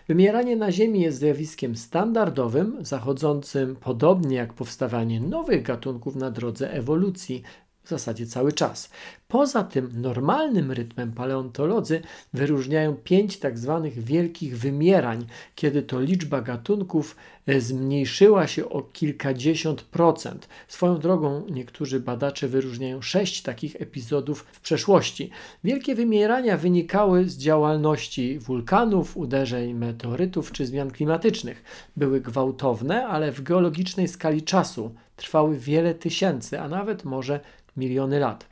Wymieranie 0.08 0.56
na 0.56 0.72
Ziemi 0.72 1.00
jest 1.00 1.18
zjawiskiem 1.18 1.76
standardowym, 1.76 2.76
zachodzącym 2.80 3.76
podobnie 3.76 4.36
jak 4.36 4.52
powstawanie 4.52 5.20
nowych 5.20 5.62
gatunków 5.62 6.16
na 6.16 6.30
drodze 6.30 6.72
ewolucji 6.72 7.42
w 7.84 7.88
zasadzie 7.88 8.26
cały 8.26 8.52
czas. 8.52 8.90
Poza 9.28 9.64
tym 9.64 9.90
normalnym 9.94 10.72
rytmem 10.72 11.12
paleontolodzy 11.12 12.00
wyróżniają 12.32 12.96
pięć 12.96 13.38
tak 13.38 13.58
zwanych 13.58 14.04
wielkich 14.04 14.58
wymierań, 14.58 15.26
kiedy 15.54 15.82
to 15.82 16.00
liczba 16.00 16.40
gatunków 16.40 17.16
e, 17.46 17.60
zmniejszyła 17.60 18.46
się 18.46 18.68
o 18.68 18.82
kilkadziesiąt 18.82 19.82
procent. 19.82 20.48
Swoją 20.68 20.98
drogą 20.98 21.46
niektórzy 21.50 22.00
badacze 22.00 22.48
wyróżniają 22.48 23.02
sześć 23.02 23.42
takich 23.42 23.76
epizodów 23.76 24.46
w 24.52 24.60
przeszłości. 24.60 25.30
Wielkie 25.64 25.94
wymierania 25.94 26.56
wynikały 26.56 27.28
z 27.28 27.36
działalności 27.36 28.38
wulkanów, 28.38 29.16
uderzeń 29.16 29.74
meteorytów 29.74 30.52
czy 30.52 30.66
zmian 30.66 30.90
klimatycznych. 30.90 31.64
Były 31.96 32.20
gwałtowne, 32.20 33.06
ale 33.06 33.32
w 33.32 33.42
geologicznej 33.42 34.08
skali 34.08 34.42
czasu 34.42 34.94
trwały 35.16 35.58
wiele 35.58 35.94
tysięcy, 35.94 36.60
a 36.60 36.68
nawet 36.68 37.04
może 37.04 37.40
miliony 37.76 38.19
lat. 38.19 38.47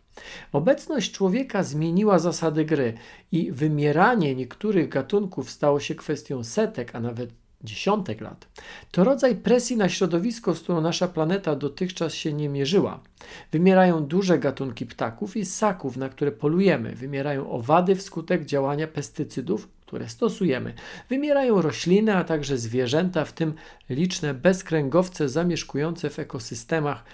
Obecność 0.52 1.12
człowieka 1.12 1.62
zmieniła 1.62 2.18
zasady 2.18 2.64
gry 2.64 2.94
i 3.32 3.52
wymieranie 3.52 4.34
niektórych 4.34 4.88
gatunków 4.88 5.50
stało 5.50 5.80
się 5.80 5.94
kwestią 5.94 6.44
setek, 6.44 6.94
a 6.94 7.00
nawet 7.00 7.30
dziesiątek 7.64 8.20
lat. 8.20 8.48
To 8.90 9.04
rodzaj 9.04 9.36
presji 9.36 9.76
na 9.76 9.88
środowisko, 9.88 10.54
z 10.54 10.60
którą 10.60 10.80
nasza 10.80 11.08
planeta 11.08 11.56
dotychczas 11.56 12.14
się 12.14 12.32
nie 12.32 12.48
mierzyła. 12.48 13.00
Wymierają 13.52 14.06
duże 14.06 14.38
gatunki 14.38 14.86
ptaków 14.86 15.36
i 15.36 15.44
ssaków, 15.44 15.96
na 15.96 16.08
które 16.08 16.32
polujemy. 16.32 16.94
Wymierają 16.94 17.50
owady 17.50 17.96
wskutek 17.96 18.44
działania 18.44 18.86
pestycydów, 18.86 19.68
które 19.86 20.08
stosujemy. 20.08 20.74
Wymierają 21.08 21.62
rośliny, 21.62 22.16
a 22.16 22.24
także 22.24 22.58
zwierzęta, 22.58 23.24
w 23.24 23.32
tym 23.32 23.54
liczne 23.90 24.34
bezkręgowce 24.34 25.28
zamieszkujące 25.28 26.10
w 26.10 26.18
ekosystemach 26.18 27.04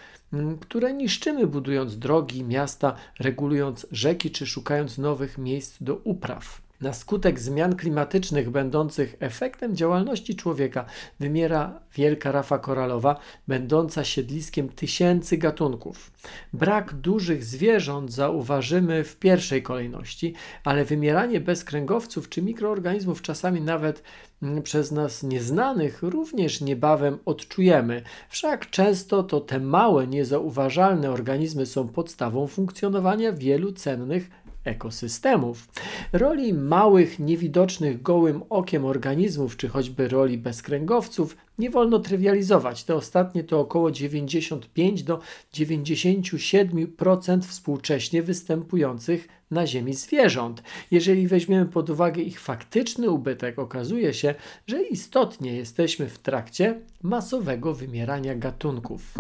które 0.61 0.93
niszczymy 0.93 1.47
budując 1.47 1.99
drogi, 1.99 2.45
miasta, 2.45 2.95
regulując 3.19 3.87
rzeki 3.91 4.31
czy 4.31 4.47
szukając 4.47 4.99
nowych 4.99 5.39
miejsc 5.39 5.83
do 5.83 5.97
upraw. 6.05 6.68
Na 6.81 6.93
skutek 6.93 7.41
zmian 7.41 7.77
klimatycznych 7.77 8.51
będących 8.51 9.17
efektem 9.21 9.77
działalności 9.77 10.37
człowieka 10.37 10.85
wymiera 11.21 11.81
wielka 11.95 12.33
rafa 12.33 12.59
koralowa, 12.59 13.21
będąca 13.49 14.05
siedliskiem 14.05 14.69
tysięcy 14.69 15.39
gatunków. 15.39 16.11
Brak 16.53 16.95
dużych 16.95 17.45
zwierząt 17.45 18.13
zauważymy 18.13 19.05
w 19.05 19.17
pierwszej 19.17 19.63
kolejności, 19.63 20.35
ale 20.65 20.85
wymieranie 20.85 21.41
bezkręgowców 21.41 22.29
czy 22.29 22.43
mikroorganizmów, 22.43 23.23
czasami 23.23 23.61
nawet 23.61 24.03
mm, 24.43 24.63
przez 24.63 24.93
nas 24.93 25.23
nieznanych, 25.23 26.03
również 26.03 26.61
niebawem 26.61 27.19
odczujemy. 27.25 28.03
Wszak 28.29 28.71
często 28.71 29.23
to 29.23 29.41
te 29.41 29.61
małe, 29.61 30.07
niezauważalne 30.07 31.11
organizmy 31.11 31.67
są 31.67 31.89
podstawą 31.89 32.47
funkcjonowania 32.47 33.33
wielu 33.33 33.73
cennych 33.73 34.31
ekosystemów. 34.69 35.69
Roli 36.13 36.55
małych, 36.55 37.19
niewidocznych 37.19 38.03
gołym 38.03 38.43
okiem 38.51 38.85
organizmów, 38.85 39.57
czy 39.57 39.69
choćby 39.69 40.09
roli 40.09 40.39
bezkręgowców, 40.39 41.37
nie 41.59 41.71
wolno 41.71 41.99
trywializować. 41.99 42.85
Te 42.85 42.95
ostatnie 42.95 43.45
to 43.45 43.61
około 43.61 43.91
95 43.91 45.03
do 45.03 45.21
97% 45.55 47.41
współcześnie 47.43 48.23
występujących 48.23 49.29
na 49.51 49.67
Ziemi 49.67 49.95
zwierząt. 49.95 50.63
Jeżeli 50.91 51.29
weźmiemy 51.29 51.67
pod 51.67 51.91
uwagę 51.91 52.23
ich 52.23 52.41
faktyczny 52.41 53.11
ubytek, 53.11 53.59
okazuje 53.59 54.15
się, 54.15 54.35
że 54.67 54.83
istotnie 54.83 55.57
jesteśmy 55.57 56.09
w 56.09 56.19
trakcie 56.19 56.81
masowego 57.03 57.75
wymierania 57.75 58.35
gatunków. 58.35 59.15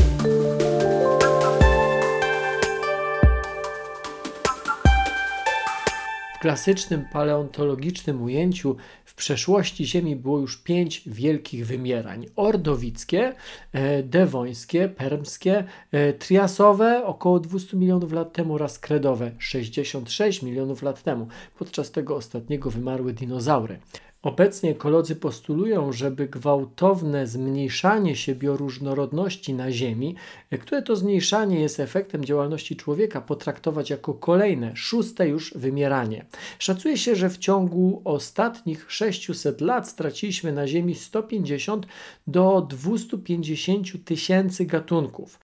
W 6.38 6.40
klasycznym 6.40 7.04
paleontologicznym 7.12 8.22
ujęciu 8.22 8.76
w 9.04 9.14
przeszłości 9.14 9.86
Ziemi 9.86 10.16
było 10.16 10.38
już 10.38 10.56
pięć 10.56 11.02
wielkich 11.06 11.66
wymierań. 11.66 12.26
Ordowickie, 12.36 13.34
e, 13.72 14.02
dewońskie, 14.02 14.88
permskie, 14.88 15.64
e, 15.92 16.12
triasowe 16.12 17.04
około 17.04 17.40
200 17.40 17.76
milionów 17.76 18.12
lat 18.12 18.32
temu 18.32 18.54
oraz 18.54 18.78
kredowe 18.78 19.30
66 19.38 20.42
milionów 20.42 20.82
lat 20.82 21.02
temu. 21.02 21.28
Podczas 21.58 21.90
tego 21.90 22.16
ostatniego 22.16 22.70
wymarły 22.70 23.12
dinozaury. 23.12 23.78
Obecnie 24.22 24.70
ekolodzy 24.70 25.16
postulują, 25.16 25.92
żeby 25.92 26.28
gwałtowne 26.28 27.26
zmniejszanie 27.26 28.16
się 28.16 28.34
bioróżnorodności 28.34 29.54
na 29.54 29.72
Ziemi, 29.72 30.14
które 30.60 30.82
to 30.82 30.96
zmniejszanie 30.96 31.60
jest 31.60 31.80
efektem 31.80 32.24
działalności 32.24 32.76
człowieka, 32.76 33.20
potraktować 33.20 33.90
jako 33.90 34.14
kolejne, 34.14 34.76
szóste 34.76 35.28
już 35.28 35.54
wymieranie. 35.54 36.26
Szacuje 36.58 36.96
się, 36.96 37.16
że 37.16 37.30
w 37.30 37.38
ciągu 37.38 38.02
ostatnich 38.04 38.92
600 38.92 39.60
lat 39.60 39.88
straciliśmy 39.88 40.52
na 40.52 40.66
Ziemi 40.66 40.94
150 40.94 41.86
do 42.26 42.66
250 42.70 44.04
tysięcy 44.04 44.66
gatunków. 44.66 45.47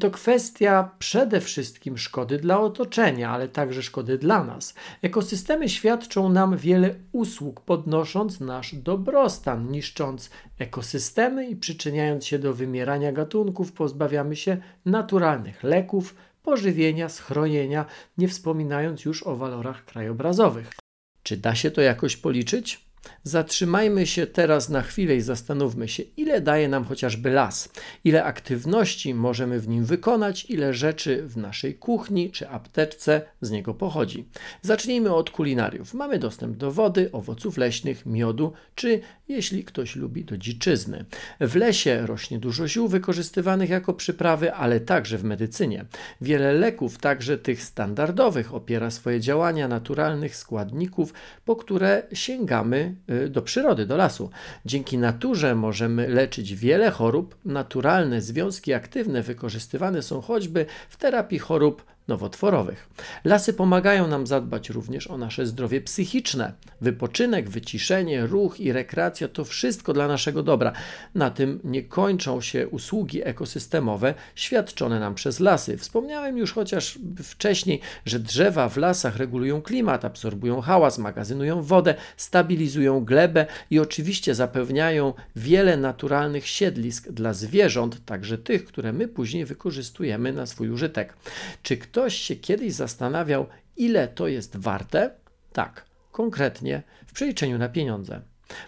To 0.00 0.10
kwestia 0.10 0.90
przede 0.98 1.40
wszystkim 1.40 1.98
szkody 1.98 2.38
dla 2.38 2.60
otoczenia, 2.60 3.30
ale 3.30 3.48
także 3.48 3.82
szkody 3.82 4.18
dla 4.18 4.44
nas. 4.44 4.74
Ekosystemy 5.02 5.68
świadczą 5.68 6.28
nam 6.28 6.56
wiele 6.56 6.94
usług, 7.12 7.60
podnosząc 7.60 8.40
nasz 8.40 8.74
dobrostan, 8.74 9.70
niszcząc 9.70 10.30
ekosystemy 10.58 11.48
i 11.48 11.56
przyczyniając 11.56 12.26
się 12.26 12.38
do 12.38 12.54
wymierania 12.54 13.12
gatunków, 13.12 13.72
pozbawiamy 13.72 14.36
się 14.36 14.56
naturalnych 14.84 15.62
leków, 15.62 16.14
pożywienia, 16.42 17.08
schronienia, 17.08 17.86
nie 18.18 18.28
wspominając 18.28 19.04
już 19.04 19.22
o 19.22 19.36
walorach 19.36 19.84
krajobrazowych. 19.84 20.70
Czy 21.22 21.36
da 21.36 21.54
się 21.54 21.70
to 21.70 21.80
jakoś 21.80 22.16
policzyć? 22.16 22.87
Zatrzymajmy 23.22 24.06
się 24.06 24.26
teraz 24.26 24.68
na 24.68 24.82
chwilę 24.82 25.16
i 25.16 25.20
zastanówmy 25.20 25.88
się, 25.88 26.02
ile 26.16 26.40
daje 26.40 26.68
nam 26.68 26.84
chociażby 26.84 27.30
las, 27.30 27.68
ile 28.04 28.24
aktywności 28.24 29.14
możemy 29.14 29.60
w 29.60 29.68
nim 29.68 29.84
wykonać, 29.84 30.46
ile 30.50 30.74
rzeczy 30.74 31.22
w 31.26 31.36
naszej 31.36 31.74
kuchni 31.74 32.30
czy 32.30 32.48
apteczce 32.48 33.22
z 33.40 33.50
niego 33.50 33.74
pochodzi. 33.74 34.28
Zacznijmy 34.62 35.14
od 35.14 35.30
kulinariów. 35.30 35.94
Mamy 35.94 36.18
dostęp 36.18 36.56
do 36.56 36.72
wody, 36.72 37.12
owoców 37.12 37.56
leśnych, 37.56 38.06
miodu, 38.06 38.52
czy 38.74 39.00
jeśli 39.28 39.64
ktoś 39.64 39.96
lubi, 39.96 40.24
do 40.24 40.38
dziczyzny. 40.38 41.04
W 41.40 41.56
lesie 41.56 42.06
rośnie 42.06 42.38
dużo 42.38 42.68
ziół 42.68 42.88
wykorzystywanych 42.88 43.70
jako 43.70 43.94
przyprawy, 43.94 44.54
ale 44.54 44.80
także 44.80 45.18
w 45.18 45.24
medycynie. 45.24 45.84
Wiele 46.20 46.52
leków, 46.52 46.98
także 46.98 47.38
tych 47.38 47.62
standardowych, 47.62 48.54
opiera 48.54 48.90
swoje 48.90 49.20
działania 49.20 49.68
naturalnych 49.68 50.36
składników, 50.36 51.12
po 51.44 51.56
które 51.56 52.02
sięgamy 52.12 52.87
y, 53.10 53.28
do 53.28 53.42
przyrody, 53.42 53.86
do 53.86 53.96
lasu. 53.96 54.30
Dzięki 54.66 54.98
naturze 54.98 55.54
możemy 55.54 56.08
leczyć 56.08 56.54
wiele 56.54 56.90
chorób. 56.90 57.36
Naturalne 57.44 58.20
związki 58.22 58.72
aktywne 58.72 59.22
wykorzystywane 59.22 60.02
są 60.02 60.20
choćby 60.20 60.66
w 60.88 60.96
terapii 60.96 61.38
chorób 61.38 61.84
nowotworowych. 62.08 62.88
Lasy 63.24 63.52
pomagają 63.52 64.08
nam 64.08 64.26
zadbać 64.26 64.70
również 64.70 65.06
o 65.06 65.18
nasze 65.18 65.46
zdrowie 65.46 65.80
psychiczne. 65.80 66.52
Wypoczynek, 66.80 67.50
wyciszenie, 67.50 68.26
ruch 68.26 68.60
i 68.60 68.72
rekreacja 68.72 69.28
to 69.28 69.44
wszystko 69.44 69.92
dla 69.92 70.08
naszego 70.08 70.42
dobra. 70.42 70.72
Na 71.14 71.30
tym 71.30 71.60
nie 71.64 71.82
kończą 71.82 72.40
się 72.40 72.68
usługi 72.68 73.26
ekosystemowe 73.28 74.14
świadczone 74.34 75.00
nam 75.00 75.14
przez 75.14 75.40
lasy. 75.40 75.76
Wspomniałem 75.76 76.38
już 76.38 76.52
chociaż 76.52 76.98
wcześniej, 77.22 77.80
że 78.06 78.18
drzewa 78.18 78.68
w 78.68 78.76
lasach 78.76 79.16
regulują 79.16 79.62
klimat, 79.62 80.04
absorbują 80.04 80.60
hałas, 80.60 80.98
magazynują 80.98 81.62
wodę, 81.62 81.94
stabilizują 82.16 83.04
glebę 83.04 83.46
i 83.70 83.78
oczywiście 83.78 84.34
zapewniają 84.34 85.12
wiele 85.36 85.76
naturalnych 85.76 86.46
siedlisk 86.46 87.08
dla 87.08 87.32
zwierząt, 87.32 88.04
także 88.04 88.38
tych, 88.38 88.64
które 88.64 88.92
my 88.92 89.08
później 89.08 89.44
wykorzystujemy 89.44 90.32
na 90.32 90.46
swój 90.46 90.70
użytek. 90.70 91.14
Czy 91.62 91.76
ktoś 91.76 91.97
ktoś 91.98 92.14
się 92.14 92.36
kiedyś 92.36 92.72
zastanawiał, 92.72 93.46
ile 93.76 94.08
to 94.08 94.28
jest 94.28 94.56
warte? 94.56 95.10
Tak, 95.52 95.84
konkretnie 96.12 96.82
w 97.06 97.12
przeliczeniu 97.12 97.58
na 97.58 97.68
pieniądze. 97.68 98.20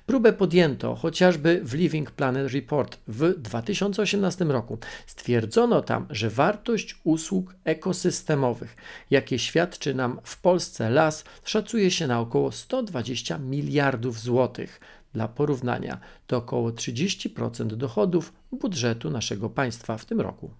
Próbę 0.06 0.32
podjęto 0.32 0.94
chociażby 0.94 1.60
w 1.64 1.74
Living 1.74 2.10
Planet 2.10 2.52
Report 2.52 2.98
w 3.08 3.34
2018 3.38 4.44
roku. 4.44 4.78
Stwierdzono 5.06 5.82
tam, 5.82 6.06
że 6.10 6.30
wartość 6.30 7.00
usług 7.04 7.54
ekosystemowych, 7.64 8.76
jakie 9.10 9.38
świadczy 9.38 9.94
nam 9.94 10.20
w 10.24 10.40
Polsce 10.40 10.90
las, 10.90 11.24
szacuje 11.44 11.90
się 11.90 12.06
na 12.06 12.20
około 12.20 12.52
120 12.52 13.38
miliardów 13.38 14.20
złotych. 14.20 14.80
Dla 15.12 15.28
porównania 15.28 16.00
to 16.26 16.36
około 16.36 16.70
30% 16.70 17.66
dochodów 17.66 18.32
budżetu 18.52 19.10
naszego 19.10 19.50
państwa 19.50 19.98
w 19.98 20.04
tym 20.04 20.20
roku. 20.20 20.50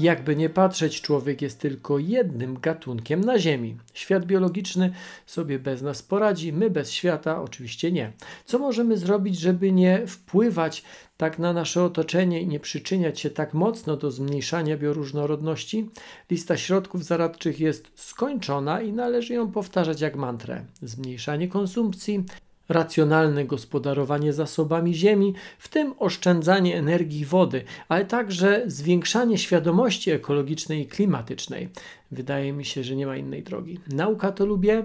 Jakby 0.00 0.36
nie 0.36 0.48
patrzeć, 0.48 1.00
człowiek 1.00 1.42
jest 1.42 1.60
tylko 1.60 1.98
jednym 1.98 2.60
gatunkiem 2.60 3.20
na 3.20 3.38
Ziemi. 3.38 3.76
Świat 3.94 4.26
biologiczny 4.26 4.92
sobie 5.26 5.58
bez 5.58 5.82
nas 5.82 6.02
poradzi, 6.02 6.52
my 6.52 6.70
bez 6.70 6.92
świata 6.92 7.42
oczywiście 7.42 7.92
nie. 7.92 8.12
Co 8.44 8.58
możemy 8.58 8.96
zrobić, 8.96 9.38
żeby 9.38 9.72
nie 9.72 10.06
wpływać 10.06 10.82
tak 11.16 11.38
na 11.38 11.52
nasze 11.52 11.84
otoczenie 11.84 12.42
i 12.42 12.46
nie 12.46 12.60
przyczyniać 12.60 13.20
się 13.20 13.30
tak 13.30 13.54
mocno 13.54 13.96
do 13.96 14.10
zmniejszania 14.10 14.76
bioróżnorodności? 14.76 15.90
Lista 16.30 16.56
środków 16.56 17.04
zaradczych 17.04 17.60
jest 17.60 17.90
skończona 17.94 18.80
i 18.80 18.92
należy 18.92 19.34
ją 19.34 19.52
powtarzać 19.52 20.00
jak 20.00 20.16
mantrę. 20.16 20.64
Zmniejszanie 20.82 21.48
konsumpcji, 21.48 22.24
racjonalne 22.70 23.44
gospodarowanie 23.44 24.32
zasobami 24.32 24.94
ziemi, 24.94 25.34
w 25.58 25.68
tym 25.68 25.94
oszczędzanie 25.98 26.76
energii 26.76 27.24
wody, 27.24 27.64
ale 27.88 28.04
także 28.04 28.62
zwiększanie 28.66 29.38
świadomości 29.38 30.10
ekologicznej 30.10 30.80
i 30.80 30.86
klimatycznej. 30.86 31.68
Wydaje 32.10 32.52
mi 32.52 32.64
się, 32.64 32.84
że 32.84 32.96
nie 32.96 33.06
ma 33.06 33.16
innej 33.16 33.42
drogi. 33.42 33.80
Nauka 33.88 34.32
to 34.32 34.46
lubię 34.46 34.84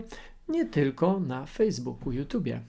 nie 0.50 0.65
tylko 0.65 1.19
na 1.19 1.45
Facebooku, 1.45 2.12
YouTubie. 2.12 2.60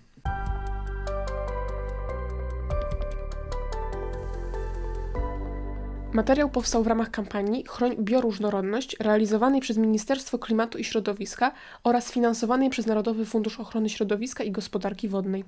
Materiał 6.17 6.49
powstał 6.49 6.83
w 6.83 6.87
ramach 6.87 7.11
kampanii 7.11 7.65
Chroń 7.69 7.97
bioróżnorodność 7.99 8.97
realizowanej 9.01 9.61
przez 9.61 9.77
Ministerstwo 9.77 10.39
Klimatu 10.39 10.79
i 10.79 10.85
Środowiska 10.85 11.53
oraz 11.85 12.13
finansowanej 12.13 12.71
przez 12.71 12.87
Narodowy 12.87 13.27
Fundusz 13.27 13.61
Ochrony 13.61 13.89
Środowiska 13.89 14.45
i 14.45 14.51
Gospodarki 14.51 15.09
Wodnej. 15.09 15.45